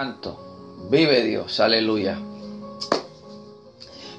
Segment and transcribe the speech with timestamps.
[0.00, 2.18] Santo, vive Dios, aleluya.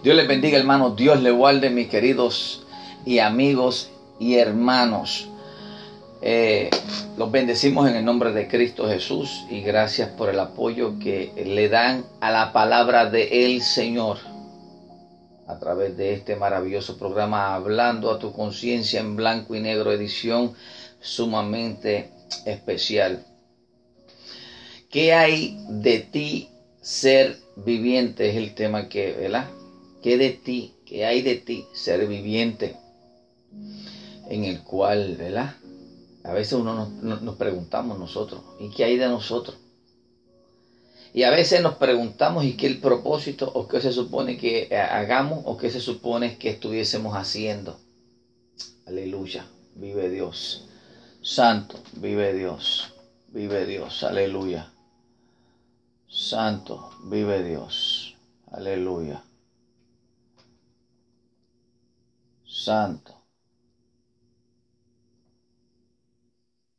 [0.03, 0.95] Dios les bendiga, hermanos.
[0.95, 2.67] Dios le guarde, mis queridos
[3.03, 3.89] y amigos
[4.19, 5.27] y hermanos.
[6.21, 6.69] Eh,
[7.17, 11.67] los bendecimos en el nombre de Cristo Jesús y gracias por el apoyo que le
[11.67, 14.19] dan a la palabra de el Señor
[15.47, 20.53] a través de este maravilloso programa Hablando a tu conciencia en blanco y negro, edición
[20.99, 22.11] sumamente
[22.45, 23.25] especial.
[24.91, 26.49] ¿Qué hay de ti
[26.81, 28.29] ser viviente?
[28.29, 29.49] Es el tema que, ¿verdad?
[30.03, 30.73] ¿Qué de ti?
[30.85, 32.75] ¿Qué hay de ti ser viviente?
[34.29, 35.55] En el cual, ¿verdad?
[36.25, 39.57] A veces uno nos, preguntamos nosotros, ¿y qué hay de nosotros?
[41.13, 45.41] Y a veces nos preguntamos, ¿y qué el propósito o qué se supone que hagamos
[45.45, 47.79] o qué se supone que estuviésemos haciendo?
[48.85, 50.65] Aleluya, vive Dios.
[51.21, 52.93] Santo, vive Dios,
[53.29, 54.70] vive Dios, aleluya.
[56.13, 58.17] Santo, vive Dios.
[58.51, 59.23] Aleluya.
[62.45, 63.15] Santo.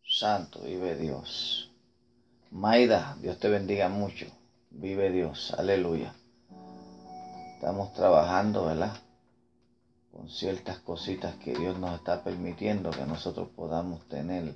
[0.04, 1.70] Santo, vive Dios.
[2.50, 4.26] Maida, Dios te bendiga mucho.
[4.68, 5.54] Vive Dios.
[5.56, 6.14] Aleluya.
[7.54, 8.94] Estamos trabajando, ¿verdad?
[10.12, 14.54] Con ciertas cositas que Dios nos está permitiendo que nosotros podamos tener,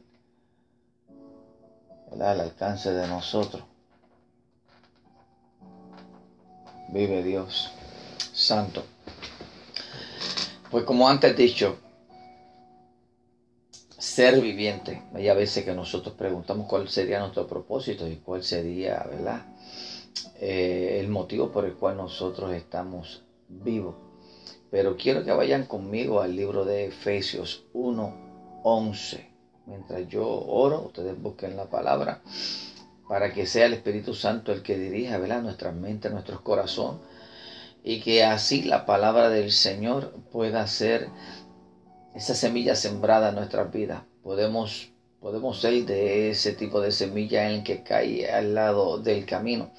[2.10, 2.32] ¿verdad?
[2.32, 3.64] Al alcance de nosotros.
[6.88, 7.70] Vive Dios
[8.32, 8.84] Santo.
[10.70, 11.78] Pues como antes dicho,
[13.98, 15.02] ser viviente.
[15.14, 19.46] Hay a veces que nosotros preguntamos cuál sería nuestro propósito y cuál sería, ¿verdad?
[20.40, 23.94] Eh, el motivo por el cual nosotros estamos vivos.
[24.70, 29.26] Pero quiero que vayan conmigo al libro de Efesios 1.11.
[29.66, 32.22] Mientras yo oro, ustedes busquen la palabra
[33.08, 35.42] para que sea el Espíritu Santo el que dirija ¿verdad?
[35.42, 37.00] nuestras mentes, nuestros corazones,
[37.84, 41.08] y que así la palabra del Señor pueda ser
[42.14, 44.02] esa semilla sembrada en nuestras vidas.
[44.22, 49.24] Podemos, podemos ser de ese tipo de semilla en el que cae al lado del
[49.24, 49.70] camino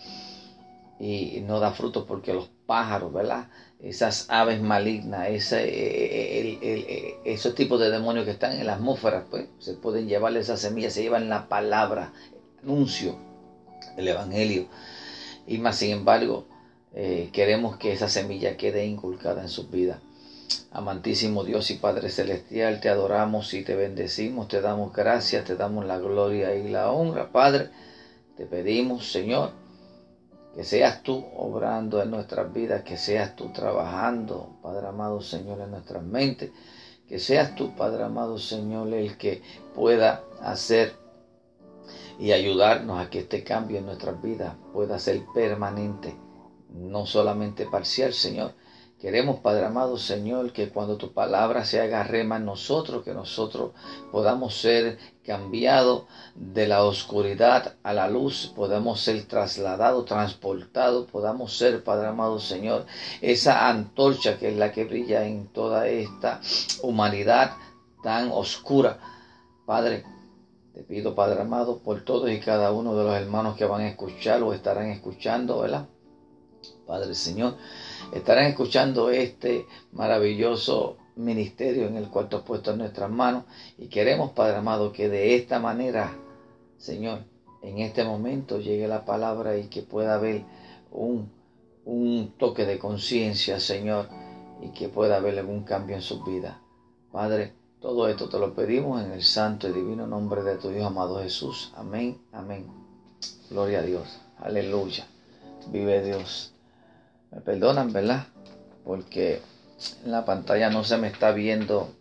[1.00, 3.50] y no da frutos porque los pájaros, ¿verdad?
[3.82, 9.74] Esas aves malignas, ese, esos tipos de demonios que están en la atmósfera, pues se
[9.74, 12.14] pueden llevar esa semilla, se llevan la palabra,
[12.64, 13.27] anuncio
[13.98, 14.68] del Evangelio.
[15.46, 16.46] Y más sin embargo,
[16.94, 20.00] eh, queremos que esa semilla quede inculcada en sus vidas.
[20.72, 25.86] Amantísimo Dios y Padre Celestial, te adoramos y te bendecimos, te damos gracias, te damos
[25.86, 27.32] la gloria y la honra.
[27.32, 27.70] Padre,
[28.38, 29.52] te pedimos, Señor,
[30.56, 35.72] que seas tú obrando en nuestras vidas, que seas tú trabajando, Padre amado Señor, en
[35.72, 36.52] nuestras mentes,
[37.10, 39.42] que seas tú, Padre amado Señor, el que
[39.76, 40.96] pueda hacer
[42.20, 46.16] y ayudarnos a que este cambio en nuestras vidas pueda ser permanente,
[46.70, 48.54] no solamente parcial, Señor.
[49.00, 53.74] Queremos, Padre amado Señor, que cuando tu palabra se haga rema en nosotros, que nosotros
[54.12, 61.84] podamos ser cambiados de la oscuridad a la luz, podamos ser trasladados, transportados, podamos ser,
[61.84, 62.88] Padre amado Señor,
[63.22, 66.42] esa antorcha que es la que brilla en toda esta
[66.82, 67.52] humanidad
[68.02, 68.98] tan oscura.
[69.68, 70.06] Padre,
[70.78, 73.88] te pido, Padre amado, por todos y cada uno de los hermanos que van a
[73.88, 75.88] escuchar o estarán escuchando, ¿verdad?
[76.86, 77.56] Padre Señor,
[78.14, 83.46] estarán escuchando este maravilloso ministerio en el cual tú has puesto en nuestras manos
[83.80, 86.16] y queremos, Padre amado, que de esta manera,
[86.78, 87.24] Señor,
[87.64, 90.44] en este momento llegue la palabra y que pueda haber
[90.92, 91.32] un,
[91.86, 94.10] un toque de conciencia, Señor,
[94.62, 96.62] y que pueda haber algún cambio en su vida.
[97.12, 100.86] Padre, todo esto te lo pedimos en el santo y divino nombre de tu Dios
[100.86, 101.72] amado Jesús.
[101.76, 102.66] Amén, amén.
[103.50, 104.20] Gloria a Dios.
[104.40, 105.06] Aleluya.
[105.72, 106.54] Vive Dios.
[107.32, 108.28] Me perdonan, ¿verdad?
[108.84, 109.42] Porque
[110.04, 111.94] en la pantalla no se me está viendo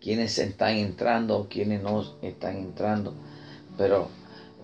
[0.00, 3.14] quiénes están entrando quiénes no están entrando.
[3.78, 4.08] Pero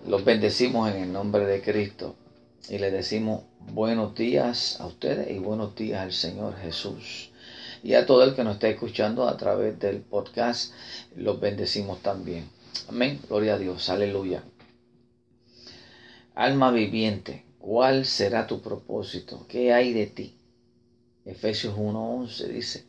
[0.07, 2.15] los bendecimos en el nombre de Cristo
[2.69, 3.41] y le decimos
[3.71, 7.32] buenos días a ustedes y buenos días al Señor Jesús
[7.83, 10.73] y a todo el que nos está escuchando a través del podcast,
[11.17, 12.49] los bendecimos también.
[12.87, 13.19] Amén.
[13.27, 13.89] Gloria a Dios.
[13.89, 14.41] Aleluya.
[16.33, 19.45] Alma viviente, ¿cuál será tu propósito?
[19.49, 20.37] ¿Qué hay de ti?
[21.25, 22.85] Efesios 1.11 dice,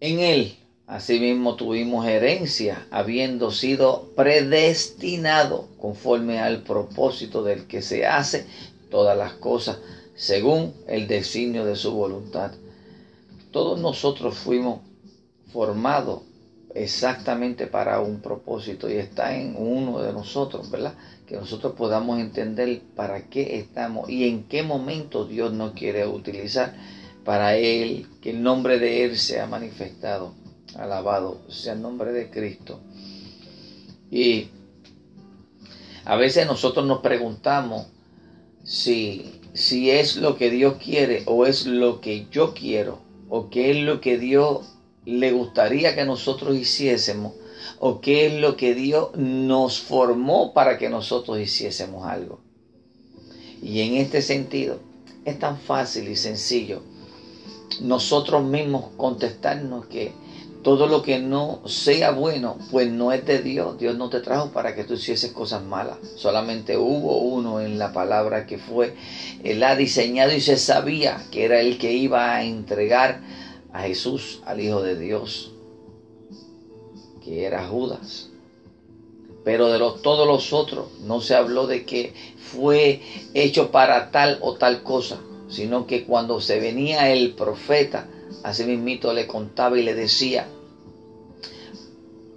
[0.00, 0.56] en él
[0.86, 8.46] asimismo tuvimos herencia, habiendo sido predestinado conforme al propósito del que se hace
[8.90, 9.78] todas las cosas
[10.14, 12.52] según el designio de su voluntad
[13.54, 14.80] todos nosotros fuimos
[15.52, 16.22] formados
[16.74, 20.94] exactamente para un propósito y está en uno de nosotros, ¿verdad?
[21.24, 26.74] Que nosotros podamos entender para qué estamos y en qué momento Dios nos quiere utilizar
[27.24, 30.34] para Él, que el nombre de Él sea manifestado,
[30.74, 32.80] alabado sea el nombre de Cristo.
[34.10, 34.48] Y
[36.04, 37.86] a veces nosotros nos preguntamos
[38.64, 43.70] si, si es lo que Dios quiere o es lo que yo quiero o qué
[43.70, 44.74] es lo que Dios
[45.04, 47.32] le gustaría que nosotros hiciésemos
[47.78, 52.40] o qué es lo que Dios nos formó para que nosotros hiciésemos algo.
[53.62, 54.78] Y en este sentido
[55.24, 56.82] es tan fácil y sencillo
[57.80, 60.12] nosotros mismos contestarnos que
[60.64, 63.78] todo lo que no sea bueno, pues no es de Dios.
[63.78, 65.98] Dios no te trajo para que tú hicieses cosas malas.
[66.16, 68.94] Solamente hubo uno en la palabra que fue,
[69.44, 73.20] Él ha diseñado y se sabía que era el que iba a entregar
[73.72, 75.52] a Jesús, al Hijo de Dios,
[77.22, 78.30] que era Judas.
[79.44, 83.02] Pero de los, todos los otros no se habló de que fue
[83.34, 85.20] hecho para tal o tal cosa,
[85.50, 88.08] sino que cuando se venía el profeta,
[88.42, 90.46] así mismito le contaba y le decía,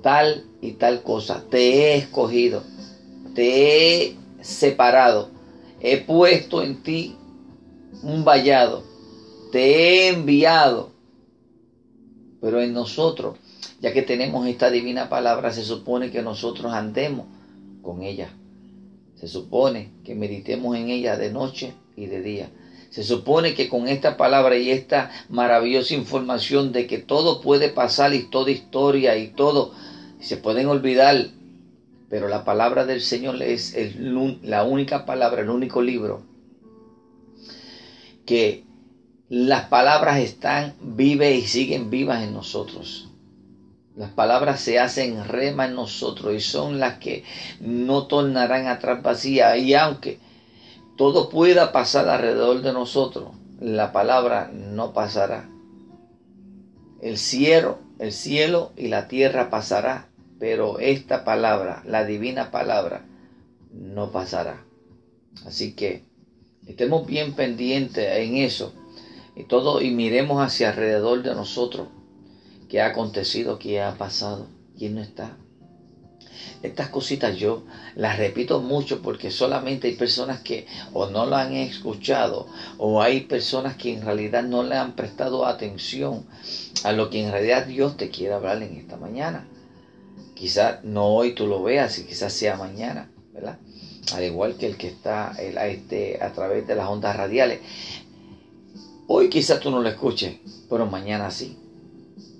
[0.01, 2.63] tal y tal cosa, te he escogido,
[3.35, 5.29] te he separado,
[5.81, 7.15] he puesto en ti
[8.03, 8.83] un vallado,
[9.51, 10.97] te he enviado
[12.41, 13.37] pero en nosotros,
[13.81, 17.25] ya que tenemos esta divina palabra, se supone que nosotros andemos
[17.81, 18.29] con ella.
[19.15, 22.49] Se supone que meditemos en ella de noche y de día.
[22.89, 28.13] Se supone que con esta palabra y esta maravillosa información de que todo puede pasar
[28.13, 29.73] y toda historia y todo
[30.19, 31.27] se pueden olvidar,
[32.09, 33.75] pero la palabra del Señor es
[34.41, 36.23] la única palabra, el único libro
[38.27, 38.65] que
[39.29, 43.09] las palabras están vivas y siguen vivas en nosotros.
[43.95, 47.23] Las palabras se hacen rema en nosotros y son las que
[47.59, 49.57] no tornarán atrás vacía.
[49.57, 50.19] Y aunque
[50.97, 53.29] todo pueda pasar alrededor de nosotros,
[53.59, 55.49] la palabra no pasará.
[57.01, 60.09] El cielo, el cielo y la tierra pasará,
[60.39, 63.05] pero esta palabra, la divina palabra,
[63.71, 64.63] no pasará.
[65.45, 66.03] Así que
[66.65, 68.73] estemos bien pendientes en eso
[69.35, 71.87] y todo y miremos hacia alrededor de nosotros
[72.69, 74.47] qué ha acontecido, qué ha pasado,
[74.77, 75.37] quién no está.
[76.63, 77.63] Estas cositas yo
[77.95, 82.47] las repito mucho porque solamente hay personas que o no lo han escuchado
[82.77, 86.25] o hay personas que en realidad no le han prestado atención
[86.83, 89.47] a lo que en realidad Dios te quiere hablar en esta mañana.
[90.35, 93.57] Quizás no hoy tú lo veas y quizás sea mañana, ¿verdad?
[94.13, 97.59] Al igual que el que está este, a través de las ondas radiales.
[99.07, 100.37] Hoy quizás tú no lo escuches,
[100.69, 101.57] pero mañana sí.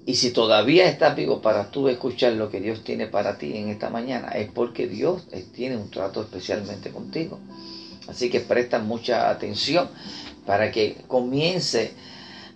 [0.08, 3.68] Y si todavía estás vivo para tú escuchar lo que Dios tiene para ti en
[3.68, 7.40] esta mañana, es porque Dios tiene un trato especialmente contigo.
[8.08, 9.90] Así que presta mucha atención
[10.46, 11.92] para que comience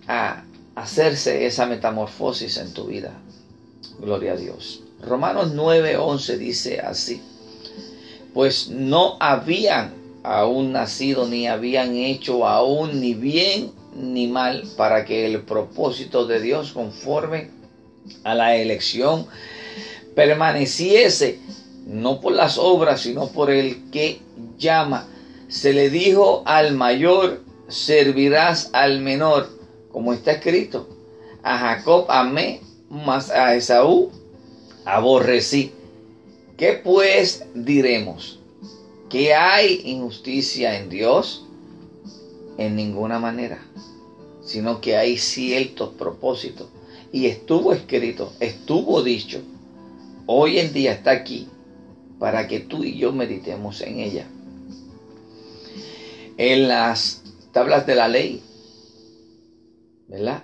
[0.08, 0.46] a
[0.76, 3.12] hacerse esa metamorfosis en tu vida.
[4.00, 4.84] Gloria a Dios.
[5.02, 7.22] Romanos 9:11 dice así,
[8.34, 9.94] pues no habían
[10.24, 16.42] aún nacido ni habían hecho aún ni bien ni mal para que el propósito de
[16.42, 17.50] Dios conforme
[18.24, 19.28] a la elección
[20.16, 21.40] permaneciese,
[21.86, 24.20] no por las obras, sino por el que
[24.58, 25.08] llama.
[25.48, 29.50] Se le dijo al mayor, servirás al menor,
[29.92, 30.88] como está escrito.
[31.44, 34.12] A Jacob amé, mas a Esaú
[34.86, 35.72] aborrecí.
[36.58, 38.40] ¿Qué pues diremos?
[39.10, 41.46] ¿Que hay injusticia en Dios?
[42.58, 43.60] En ninguna manera
[44.52, 46.68] sino que hay ciertos propósitos.
[47.14, 49.42] Y estuvo escrito, estuvo dicho,
[50.26, 51.48] hoy en día está aquí
[52.20, 54.28] para que tú y yo meditemos en ella.
[56.38, 58.44] En las tablas de la ley,
[60.10, 60.44] ¿verdad?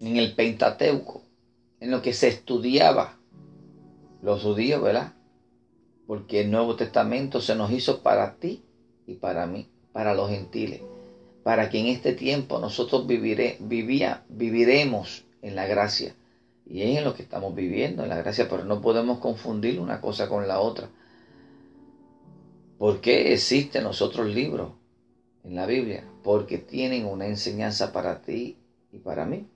[0.00, 1.22] En el Pentateuco,
[1.80, 3.18] en lo que se estudiaba
[4.22, 5.12] los judíos, ¿verdad?
[6.06, 8.62] Porque el Nuevo Testamento se nos hizo para ti
[9.06, 10.80] y para mí, para los gentiles
[11.42, 16.14] para que en este tiempo nosotros vivire, vivía, viviremos en la gracia.
[16.66, 20.00] Y es en lo que estamos viviendo, en la gracia, pero no podemos confundir una
[20.00, 20.90] cosa con la otra.
[22.76, 24.72] ¿Por qué existen los otros libros
[25.44, 26.04] en la Biblia?
[26.22, 28.58] Porque tienen una enseñanza para ti
[28.92, 29.46] y para mí.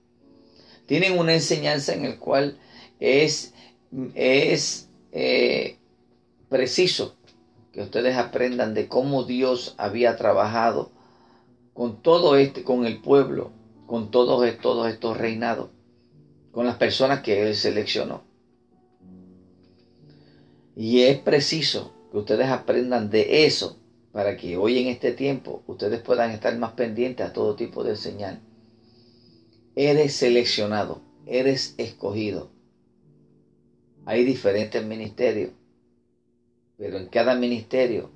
[0.87, 2.57] Tienen una enseñanza en el cual
[2.99, 3.53] es,
[4.15, 5.77] es eh,
[6.49, 7.15] preciso
[7.71, 10.91] que ustedes aprendan de cómo Dios había trabajado
[11.73, 13.51] con todo este, con el pueblo,
[13.87, 15.69] con todos, todos estos reinados,
[16.51, 18.23] con las personas que él seleccionó.
[20.75, 23.77] Y es preciso que ustedes aprendan de eso
[24.11, 27.95] para que hoy en este tiempo ustedes puedan estar más pendientes a todo tipo de
[27.95, 28.39] señal.
[29.75, 32.51] Eres seleccionado, eres escogido.
[34.05, 35.51] Hay diferentes ministerios,
[36.77, 38.11] pero en cada ministerio,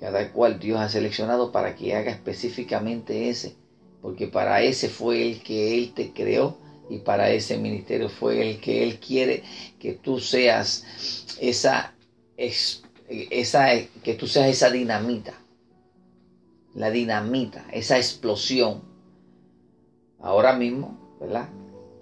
[0.00, 3.54] cada cual Dios ha seleccionado para que haga específicamente ese,
[4.02, 8.60] porque para ese fue el que Él te creó y para ese ministerio fue el
[8.60, 9.42] que Él quiere
[9.78, 10.84] que tú seas
[11.40, 11.94] esa,
[12.36, 13.68] esa
[14.02, 15.34] que tú seas esa dinamita,
[16.74, 18.82] la dinamita, esa explosión.
[20.20, 21.48] Ahora mismo, ¿verdad?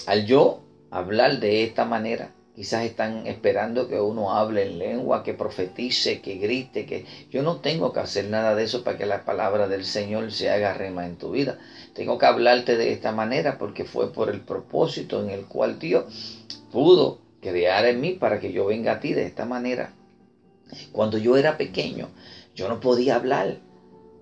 [0.06, 5.34] Al yo hablar de esta manera, quizás están esperando que uno hable en lengua, que
[5.34, 9.24] profetice, que grite, que yo no tengo que hacer nada de eso para que la
[9.24, 11.58] palabra del Señor se haga rema en tu vida.
[11.94, 16.04] Tengo que hablarte de esta manera porque fue por el propósito en el cual Dios
[16.70, 19.92] pudo crear en mí para que yo venga a ti de esta manera.
[20.92, 22.08] Cuando yo era pequeño,
[22.54, 23.58] yo no podía hablar.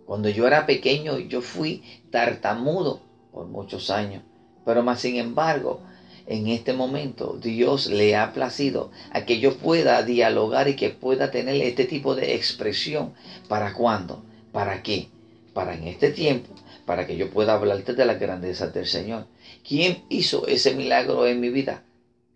[0.06, 4.22] Cuando yo era pequeño, yo fui tartamudo por muchos años.
[4.64, 5.80] Pero más sin embargo,
[6.26, 11.30] en este momento Dios le ha placido a que yo pueda dialogar y que pueda
[11.30, 13.14] tener este tipo de expresión.
[13.48, 14.24] ¿Para cuándo?
[14.52, 15.08] ¿Para qué?
[15.54, 16.54] Para en este tiempo,
[16.86, 19.26] para que yo pueda hablarte de la grandeza del Señor.
[19.66, 21.84] ¿Quién hizo ese milagro en mi vida?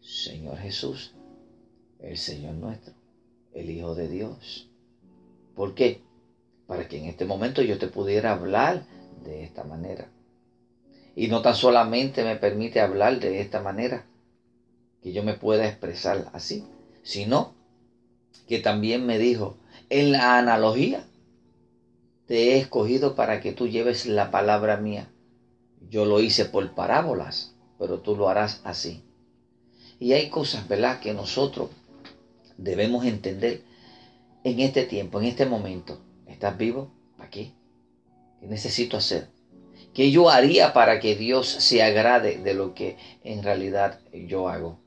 [0.00, 1.14] Señor Jesús,
[2.00, 2.94] el Señor nuestro,
[3.54, 4.68] el Hijo de Dios.
[5.54, 6.02] ¿Por qué?
[6.66, 8.84] Para que en este momento yo te pudiera hablar
[9.24, 10.10] de esta manera.
[11.16, 14.04] Y no tan solamente me permite hablar de esta manera,
[15.02, 16.62] que yo me pueda expresar así,
[17.02, 17.54] sino
[18.46, 19.56] que también me dijo,
[19.88, 21.06] en la analogía,
[22.26, 25.08] te he escogido para que tú lleves la palabra mía.
[25.88, 29.02] Yo lo hice por parábolas, pero tú lo harás así.
[29.98, 31.70] Y hay cosas, ¿verdad?, que nosotros
[32.58, 33.62] debemos entender
[34.44, 35.98] en este tiempo, en este momento.
[36.26, 36.90] ¿Estás vivo?
[37.16, 37.52] ¿Para qué?
[38.40, 39.35] ¿Qué necesito hacer?
[39.96, 44.78] ¿Qué yo haría para que Dios se agrade de lo que en realidad yo hago?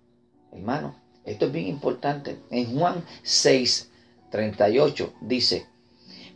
[0.51, 2.38] Hermano, esto es bien importante.
[2.51, 3.89] En Juan 6,
[4.30, 5.66] 38 dice,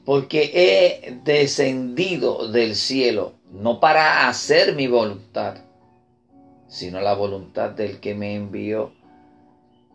[0.03, 5.57] porque he descendido del cielo, no para hacer mi voluntad,
[6.67, 8.91] sino la voluntad del que me envió.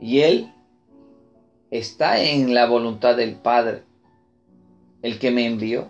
[0.01, 0.53] Y Él
[1.73, 3.83] está en la voluntad del Padre,
[5.03, 5.89] el que me envió,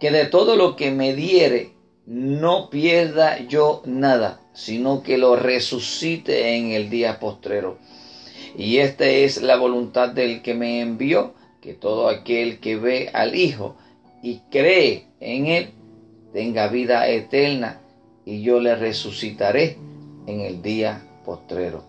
[0.00, 1.71] que de todo lo que me diere,
[2.06, 7.78] no pierda yo nada, sino que lo resucite en el día postrero.
[8.56, 13.34] Y esta es la voluntad del que me envió, que todo aquel que ve al
[13.34, 13.76] Hijo
[14.22, 15.70] y cree en Él
[16.32, 17.80] tenga vida eterna,
[18.24, 19.78] y yo le resucitaré
[20.26, 21.84] en el día postrero.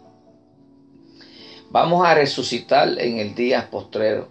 [1.70, 4.30] Vamos a resucitar en el día postrero.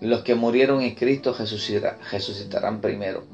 [0.00, 3.24] Los que murieron en Cristo resucitarán primero.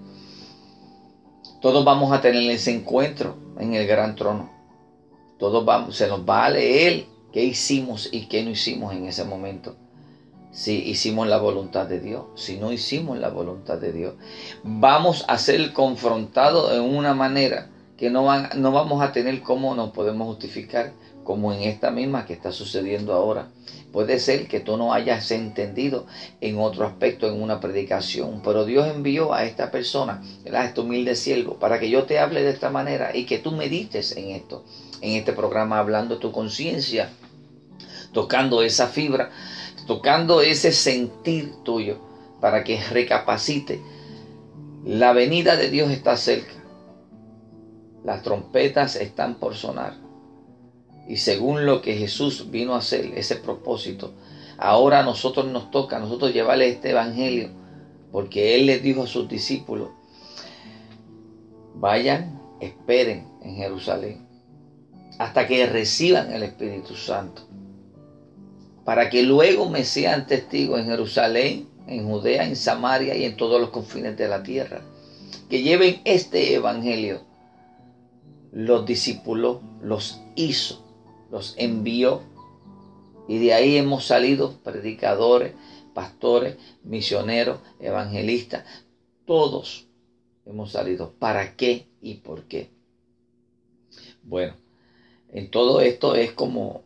[1.61, 4.51] Todos vamos a tener ese encuentro en el gran trono.
[5.39, 9.77] Todos se nos va a leer qué hicimos y qué no hicimos en ese momento.
[10.53, 14.15] Si hicimos la voluntad de Dios, si no hicimos la voluntad de Dios.
[14.65, 18.27] Vamos a ser confrontados en una manera que no,
[18.57, 23.13] no vamos a tener cómo nos podemos justificar, como en esta misma que está sucediendo
[23.13, 23.49] ahora.
[23.93, 26.07] Puede ser que tú no hayas entendido
[26.41, 31.17] en otro aspecto, en una predicación, pero Dios envió a esta persona, a este humilde
[31.17, 34.65] siervo, para que yo te hable de esta manera y que tú medites en esto,
[35.01, 37.11] en este programa, hablando tu conciencia,
[38.13, 39.31] tocando esa fibra,
[39.87, 41.99] tocando ese sentir tuyo,
[42.41, 43.83] para que recapacite.
[44.85, 46.53] La venida de Dios está cerca.
[48.05, 50.10] Las trompetas están por sonar
[51.11, 54.15] y según lo que Jesús vino a hacer, ese propósito,
[54.59, 57.49] ahora a nosotros nos toca, a nosotros llevarle este evangelio,
[58.13, 59.89] porque Él les dijo a sus discípulos,
[61.75, 64.25] vayan, esperen en Jerusalén,
[65.19, 67.43] hasta que reciban el Espíritu Santo,
[68.85, 73.61] para que luego me sean testigos en Jerusalén, en Judea, en Samaria y en todos
[73.61, 74.83] los confines de la tierra.
[75.49, 77.23] Que lleven este evangelio.
[78.53, 80.89] Los discípulos los hizo
[81.31, 82.23] los envió
[83.29, 85.55] y de ahí hemos salido predicadores,
[85.95, 88.65] pastores, misioneros, evangelistas,
[89.25, 89.87] todos
[90.47, 91.13] hemos salido.
[91.19, 92.71] ¿Para qué y por qué?
[94.23, 94.55] Bueno,
[95.33, 96.83] en todo esto es como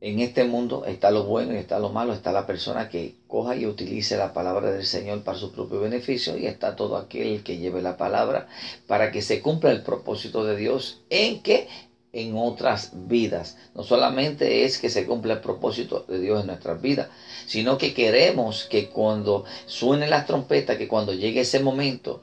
[0.00, 3.54] en este mundo está lo bueno y está lo malo, está la persona que coja
[3.54, 7.58] y utilice la palabra del Señor para su propio beneficio y está todo aquel que
[7.58, 8.48] lleve la palabra
[8.88, 11.68] para que se cumpla el propósito de Dios en que
[12.12, 13.56] en otras vidas.
[13.74, 17.08] No solamente es que se cumpla el propósito de Dios en nuestras vidas,
[17.46, 22.20] sino que queremos que cuando suene las trompetas, que cuando llegue ese momento,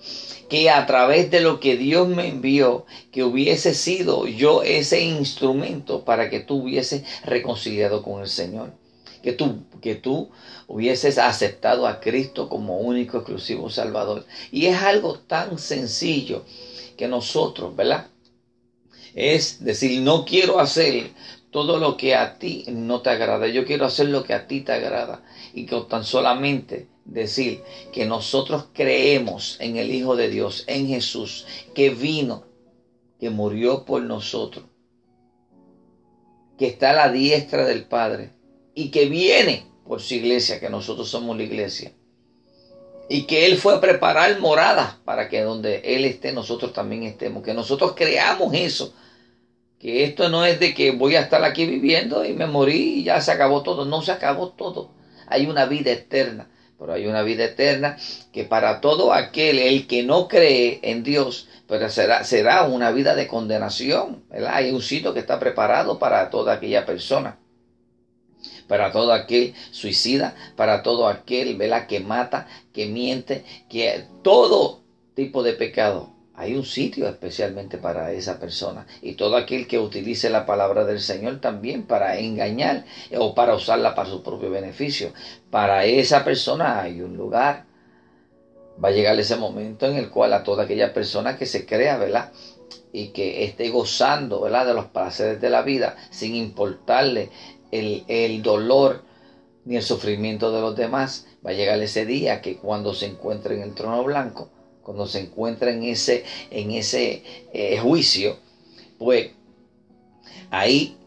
[0.47, 6.05] que a través de lo que Dios me envió, que hubiese sido yo ese instrumento
[6.05, 8.71] para que tú hubieses reconciliado con el Señor.
[9.23, 10.29] Que tú, que tú
[10.67, 14.25] hubieses aceptado a Cristo como único, exclusivo Salvador.
[14.49, 16.45] Y es algo tan sencillo
[16.95, 18.07] que nosotros, ¿verdad?
[19.13, 21.11] Es decir, no quiero hacer
[21.51, 23.47] todo lo que a ti no te agrada.
[23.47, 25.23] Yo quiero hacer lo que a ti te agrada.
[25.53, 31.45] Y que tan solamente decir que nosotros creemos en el Hijo de Dios, en Jesús,
[31.73, 32.45] que vino,
[33.19, 34.65] que murió por nosotros,
[36.57, 38.31] que está a la diestra del Padre
[38.75, 41.93] y que viene por su iglesia, que nosotros somos la iglesia.
[43.09, 47.43] Y que Él fue a preparar moradas para que donde Él esté, nosotros también estemos.
[47.43, 48.93] Que nosotros creamos eso
[49.79, 53.03] que esto no es de que voy a estar aquí viviendo y me morí y
[53.05, 53.85] ya se acabó todo.
[53.85, 54.91] No se acabó todo.
[55.27, 56.47] Hay una vida eterna.
[56.77, 57.97] Pero hay una vida eterna
[58.31, 63.15] que para todo aquel, el que no cree en Dios, pero será, será una vida
[63.15, 64.23] de condenación.
[64.47, 67.37] Hay un sitio que está preparado para toda aquella persona.
[68.69, 71.87] Para todo aquel suicida, para todo aquel ¿verdad?
[71.87, 74.79] que mata, que miente, que todo
[75.15, 78.87] tipo de pecado hay un sitio especialmente para esa persona.
[79.01, 82.85] Y todo aquel que utilice la palabra del Señor también para engañar
[83.17, 85.11] o para usarla para su propio beneficio.
[85.51, 87.65] Para esa persona hay un lugar.
[88.81, 91.97] Va a llegar ese momento en el cual a toda aquella persona que se crea,
[91.97, 92.31] ¿verdad?
[92.93, 94.65] Y que esté gozando, ¿verdad?
[94.65, 97.31] De los placeres de la vida sin importarle
[97.71, 99.03] el, dolor
[99.65, 101.27] ni el sufrimiento de los demás.
[101.45, 104.49] Va a llegar ese día que cuando se encuentre en el trono blanco,
[104.81, 107.23] cuando se encuentra en ese, en ese
[107.53, 108.37] eh, juicio,
[108.97, 109.31] pues
[110.49, 110.97] ahí,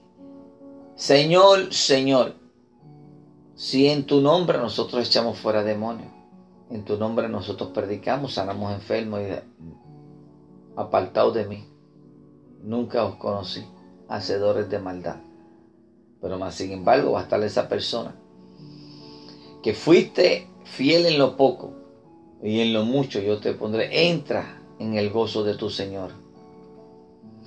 [0.95, 2.35] Señor, Señor,
[3.55, 6.11] si en tu nombre nosotros echamos fuera demonios,
[6.71, 9.35] en tu nombre nosotros predicamos, sanamos enfermos y
[10.77, 11.69] apartados de mí,
[12.63, 13.65] nunca os conocí,
[14.09, 15.32] hacedores de maldad.
[16.23, 18.15] Pero más sin embargo va a estar esa persona
[19.63, 21.75] que fuiste fiel en lo poco,
[22.43, 24.09] y en lo mucho yo te pondré.
[24.09, 26.11] Entra en el gozo de tu Señor.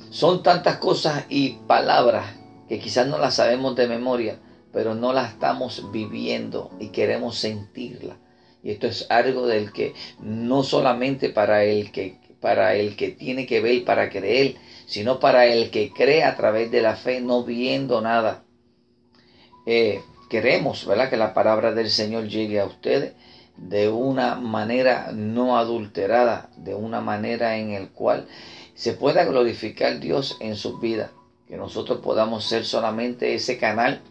[0.09, 2.37] Son tantas cosas y palabras
[2.69, 4.39] que quizás no las sabemos de memoria,
[4.71, 8.17] pero no las estamos viviendo y queremos sentirla.
[8.63, 13.47] Y esto es algo del que no solamente para el que para el que tiene
[13.47, 17.43] que ver para creer, sino para el que cree a través de la fe, no
[17.43, 18.44] viendo nada.
[19.65, 21.09] Eh, queremos, ¿verdad?
[21.09, 23.13] Que la palabra del Señor llegue a ustedes
[23.57, 28.27] de una manera no adulterada, de una manera en el cual
[28.73, 31.11] se pueda glorificar Dios en su vida,
[31.47, 34.01] que nosotros podamos ser solamente ese canal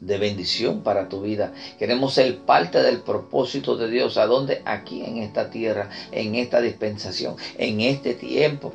[0.00, 1.52] de bendición para tu vida.
[1.78, 4.18] Queremos ser parte del propósito de Dios.
[4.18, 4.62] ¿A dónde?
[4.64, 8.74] Aquí en esta tierra, en esta dispensación, en este tiempo.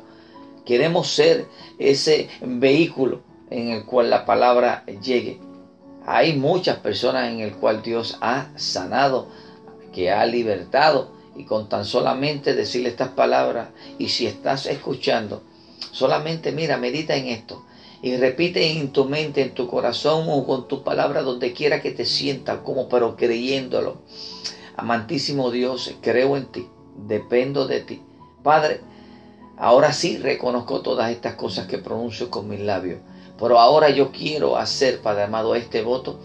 [0.64, 1.46] Queremos ser
[1.78, 5.38] ese vehículo en el cual la palabra llegue.
[6.06, 9.28] Hay muchas personas en el cual Dios ha sanado
[9.92, 15.42] que ha libertado y con tan solamente decirle estas palabras y si estás escuchando,
[15.92, 17.64] solamente mira, medita en esto
[18.02, 21.92] y repite en tu mente, en tu corazón o con tu palabra donde quiera que
[21.92, 24.02] te sientas como pero creyéndolo.
[24.76, 28.02] Amantísimo Dios, creo en ti, dependo de ti.
[28.42, 28.80] Padre,
[29.56, 33.00] ahora sí reconozco todas estas cosas que pronuncio con mis labios,
[33.42, 36.16] pero ahora yo quiero hacer, Padre amado, este voto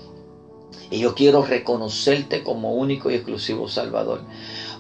[0.91, 4.21] y yo quiero reconocerte como único y exclusivo Salvador.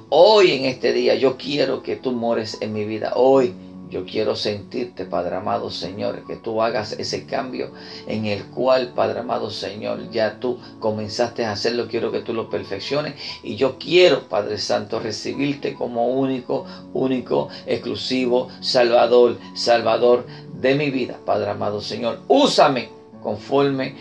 [0.09, 3.13] Hoy en este día yo quiero que tú mores en mi vida.
[3.15, 3.55] Hoy
[3.89, 7.71] yo quiero sentirte, Padre amado Señor, que tú hagas ese cambio
[8.05, 11.87] en el cual, Padre amado Señor, ya tú comenzaste a hacerlo.
[11.87, 13.15] Quiero que tú lo perfecciones.
[13.43, 20.25] Y yo quiero, Padre Santo, recibirte como único, único, exclusivo Salvador, Salvador
[20.59, 22.19] de mi vida, Padre amado Señor.
[22.27, 22.89] Úsame
[23.21, 23.95] conforme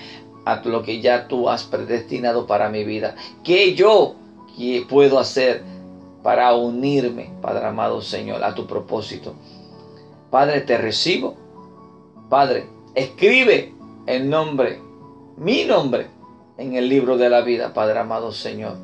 [0.44, 3.16] a lo que ya tú has predestinado para mi vida.
[3.42, 4.14] ¿Qué yo
[4.88, 5.62] puedo hacer
[6.22, 9.34] para unirme, Padre amado Señor, a tu propósito?
[10.30, 11.34] Padre, te recibo.
[12.28, 13.72] Padre, escribe
[14.06, 14.80] el nombre,
[15.36, 16.08] mi nombre,
[16.58, 18.76] en el libro de la vida, Padre amado Señor.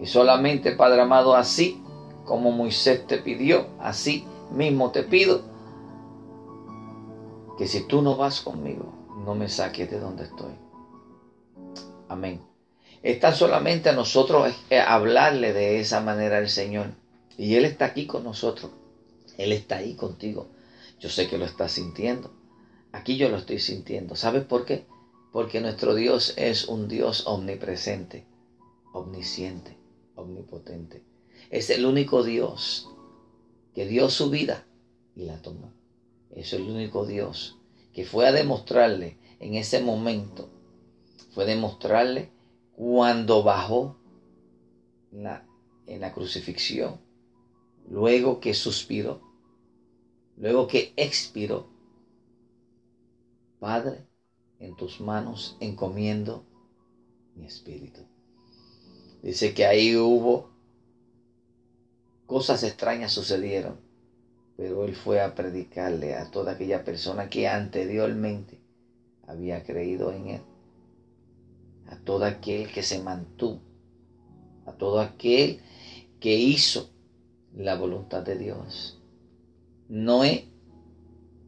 [0.00, 1.80] Y solamente, Padre amado, así
[2.24, 5.51] como Moisés te pidió, así mismo te pido,
[7.58, 8.92] que si tú no vas conmigo,
[9.24, 10.52] no me saques de donde estoy.
[12.08, 12.40] Amén.
[13.02, 16.92] Está solamente a nosotros eh, hablarle de esa manera al Señor.
[17.36, 18.70] Y Él está aquí con nosotros.
[19.38, 20.48] Él está ahí contigo.
[21.00, 22.30] Yo sé que lo estás sintiendo.
[22.92, 24.14] Aquí yo lo estoy sintiendo.
[24.14, 24.86] ¿Sabes por qué?
[25.32, 28.26] Porque nuestro Dios es un Dios omnipresente,
[28.92, 29.76] omnisciente,
[30.14, 31.02] omnipotente.
[31.50, 32.88] Es el único Dios
[33.74, 34.64] que dio su vida
[35.16, 35.72] y la tomó.
[36.34, 37.58] Es el único Dios
[37.92, 40.48] que fue a demostrarle en ese momento,
[41.32, 42.30] fue demostrarle
[42.74, 43.96] cuando bajó
[45.12, 47.00] en la crucifixión,
[47.88, 49.20] luego que suspiró,
[50.36, 51.68] luego que expiró.
[53.60, 54.06] Padre,
[54.58, 56.44] en tus manos encomiendo
[57.34, 58.00] mi espíritu.
[59.22, 60.50] Dice que ahí hubo
[62.26, 63.80] cosas extrañas sucedieron,
[64.56, 68.58] pero él fue a predicarle a toda aquella persona que anteriormente
[69.26, 70.40] había creído en él,
[71.88, 73.60] a todo aquel que se mantuvo,
[74.66, 75.60] a todo aquel
[76.20, 76.90] que hizo
[77.54, 79.00] la voluntad de Dios.
[79.88, 80.48] Noé,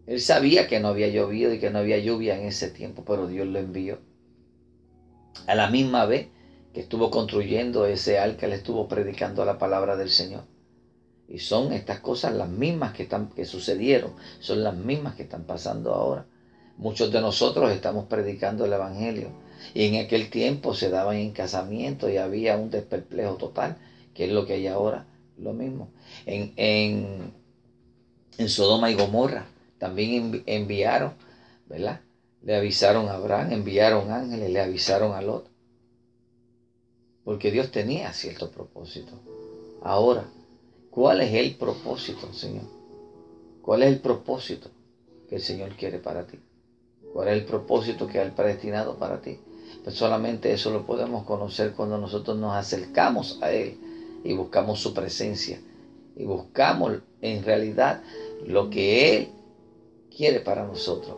[0.07, 3.27] él sabía que no había llovido y que no había lluvia en ese tiempo, pero
[3.27, 3.99] Dios lo envió.
[5.47, 6.29] A la misma vez
[6.73, 10.45] que estuvo construyendo ese arca, le estuvo predicando la palabra del Señor.
[11.29, 15.45] Y son estas cosas las mismas que, están, que sucedieron, son las mismas que están
[15.45, 16.27] pasando ahora.
[16.77, 19.31] Muchos de nosotros estamos predicando el Evangelio.
[19.73, 23.79] Y en aquel tiempo se daban en casamiento y había un desperplejo total,
[24.13, 25.07] que es lo que hay ahora,
[25.39, 25.89] lo mismo.
[26.27, 27.33] En, en,
[28.37, 29.47] en Sodoma y Gomorra
[29.79, 31.15] también enviaron,
[31.67, 32.01] ¿verdad?
[32.43, 35.49] Le avisaron a Abraham, enviaron ángeles, le avisaron a Lot.
[37.25, 39.19] Porque Dios tenía cierto propósito.
[39.83, 40.27] Ahora,
[40.95, 42.63] ¿cuál es el propósito, Señor?
[43.63, 44.71] ¿Cuál es el propósito
[45.29, 46.39] que el Señor quiere para ti?
[47.13, 49.39] ¿Cuál es el propósito que ha predestinado para ti?
[49.83, 53.77] Pues solamente eso lo podemos conocer cuando nosotros nos acercamos a Él
[54.23, 55.61] y buscamos su presencia
[56.17, 58.03] y buscamos en realidad
[58.47, 59.29] lo que Él
[60.17, 61.17] quiere para nosotros.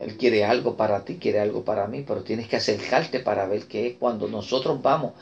[0.00, 3.66] Él quiere algo para ti, quiere algo para mí, pero tienes que acercarte para ver
[3.68, 5.12] qué es cuando nosotros vamos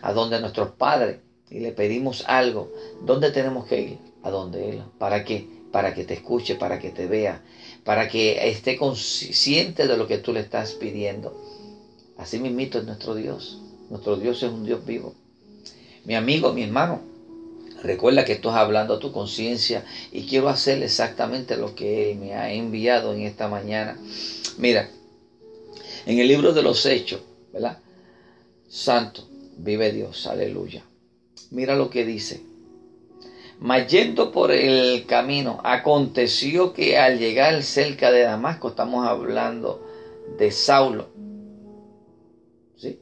[0.00, 1.18] a donde nuestros padres
[1.50, 2.72] y le pedimos algo,
[3.04, 3.98] ¿dónde tenemos que ir?
[4.22, 4.82] A donde Él.
[4.98, 5.46] ¿Para qué?
[5.72, 7.42] Para que te escuche, para que te vea,
[7.84, 11.36] para que esté consciente de lo que tú le estás pidiendo.
[12.16, 13.60] Así mismito es nuestro Dios.
[13.90, 15.14] Nuestro Dios es un Dios vivo.
[16.04, 17.00] Mi amigo, mi hermano,
[17.82, 22.34] Recuerda que estás hablando a tu conciencia y quiero hacer exactamente lo que Él me
[22.34, 23.96] ha enviado en esta mañana.
[24.56, 24.90] Mira,
[26.04, 27.20] en el libro de los Hechos,
[27.52, 27.78] ¿verdad?
[28.68, 30.82] Santo, vive Dios, aleluya.
[31.50, 32.42] Mira lo que dice.
[33.60, 39.84] Mas yendo por el camino, aconteció que al llegar cerca de Damasco, estamos hablando
[40.38, 41.08] de Saulo,
[42.76, 43.00] ¿sí?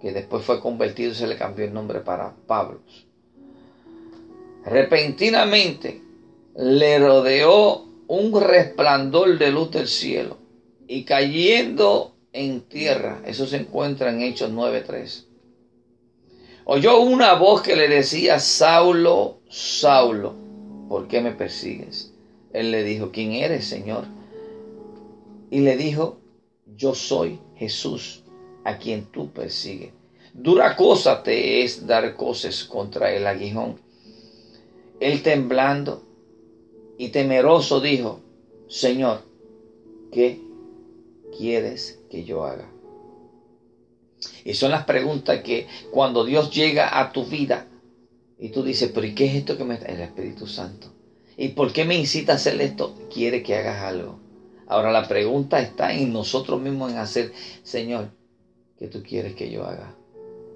[0.00, 2.80] que después fue convertido y se le cambió el nombre para Pablo.
[4.64, 6.02] Repentinamente
[6.56, 10.36] le rodeó un resplandor de luz del cielo
[10.86, 15.25] y cayendo en tierra, eso se encuentra en Hechos 9:3.
[16.68, 20.34] Oyó una voz que le decía, Saulo, Saulo,
[20.88, 22.12] ¿por qué me persigues?
[22.52, 24.04] Él le dijo, ¿quién eres, Señor?
[25.48, 26.18] Y le dijo,
[26.76, 28.24] yo soy Jesús,
[28.64, 29.92] a quien tú persigues.
[30.34, 33.76] Dura cosa te es dar cosas contra el aguijón.
[34.98, 36.02] Él temblando
[36.98, 38.18] y temeroso dijo,
[38.66, 39.20] Señor,
[40.10, 40.40] ¿qué
[41.38, 42.68] quieres que yo haga?
[44.44, 47.66] Y son las preguntas que cuando Dios llega a tu vida
[48.38, 49.86] y tú dices, pero ¿y qué es esto que me está?
[49.86, 50.92] El Espíritu Santo.
[51.36, 52.94] ¿Y por qué me incita a hacer esto?
[53.12, 54.18] Quiere que hagas algo.
[54.66, 58.10] Ahora la pregunta está en nosotros mismos en hacer, Señor,
[58.78, 59.94] ¿qué tú quieres que yo haga?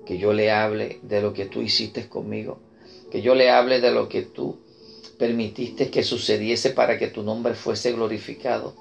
[0.07, 2.59] Que yo le hable de lo que tú hiciste conmigo
[3.11, 4.61] que yo le hable de lo que tú
[5.19, 8.75] permitiste que sucediese para que tu nombre fuese glorificado.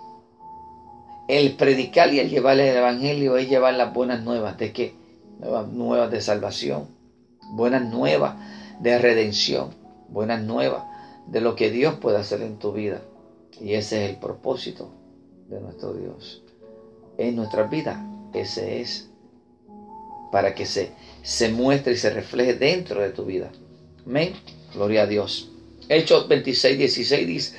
[1.30, 4.58] El predicar y el llevar el Evangelio es llevar las buenas nuevas.
[4.58, 4.96] ¿De qué?
[5.40, 6.88] Nuevas nuevas de salvación,
[7.52, 8.36] buenas nuevas
[8.80, 9.70] de redención,
[10.08, 10.86] buenas nuevas
[11.28, 13.02] de lo que Dios puede hacer en tu vida.
[13.62, 14.90] Y ese es el propósito
[15.48, 16.42] de nuestro Dios.
[17.20, 19.12] En nuestra vida, ese es.
[20.32, 23.52] Para que se, se muestre y se refleje dentro de tu vida.
[24.04, 24.34] Amén.
[24.74, 25.52] Gloria a Dios.
[25.90, 27.56] Hechos 26, 16 dice,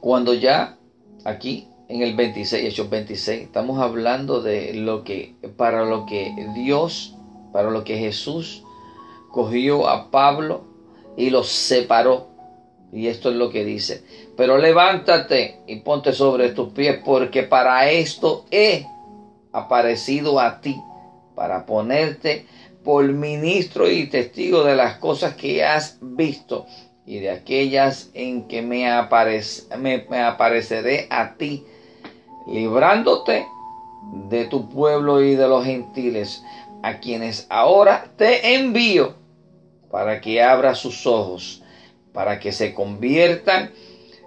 [0.00, 0.77] cuando ya
[1.24, 7.14] aquí en el 26, Hechos 26, estamos hablando de lo que, para lo que Dios,
[7.52, 8.62] para lo que Jesús
[9.30, 10.64] cogió a Pablo
[11.16, 12.28] y lo separó.
[12.92, 14.02] Y esto es lo que dice,
[14.36, 18.86] pero levántate y ponte sobre tus pies porque para esto he
[19.52, 20.80] aparecido a ti,
[21.34, 22.46] para ponerte
[22.84, 26.66] por ministro y testigo de las cosas que has visto
[27.08, 28.84] y de aquellas en que me,
[30.10, 31.64] me apareceré a ti,
[32.46, 33.46] librándote
[34.28, 36.44] de tu pueblo y de los gentiles,
[36.82, 39.14] a quienes ahora te envío
[39.90, 41.62] para que abra sus ojos,
[42.12, 43.70] para que se conviertan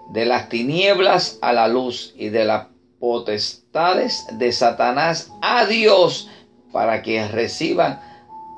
[0.09, 2.65] de las tinieblas a la luz y de las
[2.99, 6.29] potestades de Satanás a Dios,
[6.71, 8.01] para que reciban,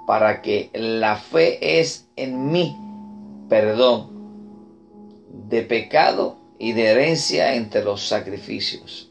[0.08, 2.74] para que la fe es en mí,
[3.50, 4.13] perdón
[5.34, 9.10] de pecado y de herencia entre los sacrificios.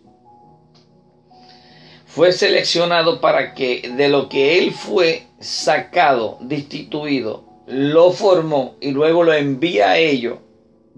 [2.07, 9.25] Fue seleccionado para que de lo que él fue sacado, destituido, lo formó y luego
[9.25, 10.39] lo envía a ellos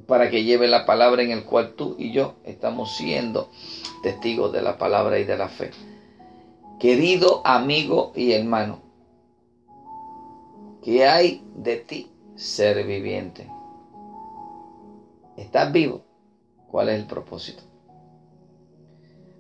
[0.07, 3.51] para que lleve la palabra en el cual tú y yo estamos siendo
[4.03, 5.71] testigos de la palabra y de la fe.
[6.79, 8.83] Querido amigo y hermano,
[10.83, 13.49] ¿qué hay de ti, ser viviente?
[15.37, 16.05] ¿Estás vivo?
[16.71, 17.63] ¿Cuál es el propósito?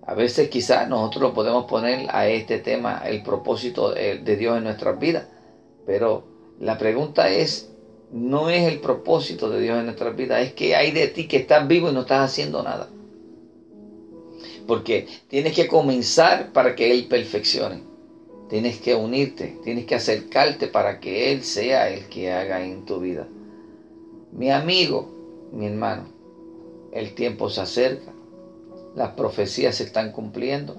[0.07, 4.65] A veces quizás nosotros lo podemos poner a este tema, el propósito de Dios en
[4.65, 5.27] nuestras vidas,
[5.87, 6.25] pero
[6.61, 7.71] la pregunta es,
[8.13, 11.39] no es el propósito de Dios en nuestras vidas, es que hay de ti que
[11.39, 12.89] estás vivo y no estás haciendo nada.
[14.67, 17.83] Porque tienes que comenzar para que Él perfeccione.
[18.49, 23.01] Tienes que unirte, tienes que acercarte para que Él sea el que haga en tu
[23.01, 23.27] vida.
[24.33, 25.09] Mi amigo,
[25.55, 26.05] mi hermano,
[26.93, 28.13] el tiempo se acerca,
[28.97, 30.77] las profecías se están cumpliendo,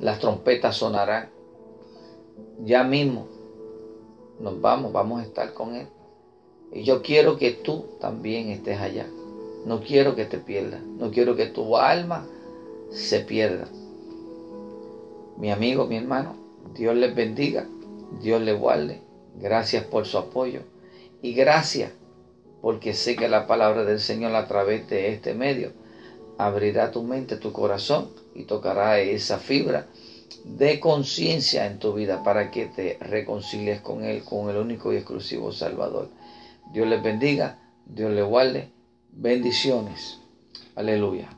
[0.00, 1.28] las trompetas sonarán.
[2.64, 3.26] Ya mismo
[4.38, 5.88] nos vamos, vamos a estar con Él.
[6.72, 9.06] Y yo quiero que tú también estés allá.
[9.66, 10.82] No quiero que te pierdas.
[10.82, 12.26] No quiero que tu alma
[12.90, 13.66] se pierda.
[15.36, 16.34] Mi amigo, mi hermano,
[16.74, 17.66] Dios les bendiga.
[18.22, 19.00] Dios les guarde.
[19.36, 20.60] Gracias por su apoyo.
[21.22, 21.90] Y gracias
[22.60, 25.72] porque sé que la palabra del Señor a través de este medio
[26.38, 29.86] abrirá tu mente, tu corazón y tocará esa fibra
[30.44, 34.96] de conciencia en tu vida para que te reconcilies con Él, con el único y
[34.96, 36.08] exclusivo Salvador.
[36.72, 38.70] Dios les bendiga, Dios les guarde.
[39.12, 40.18] Bendiciones.
[40.76, 41.30] Aleluya.